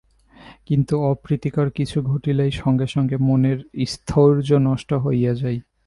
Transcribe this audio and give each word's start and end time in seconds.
কিন্তু 0.65 0.93
অপ্রীতিকর 1.01 1.67
কিছু 1.69 1.97
ঘটিলেই 2.01 2.51
সঙ্গে 2.53 2.87
সঙ্গে 2.87 3.15
মনের 3.21 3.59
স্থৈর্য 3.87 4.49
নষ্ট 4.59 4.89
হইয়া 4.93 5.33
যায়। 5.35 5.59